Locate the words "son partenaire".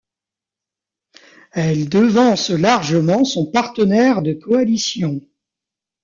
3.23-4.23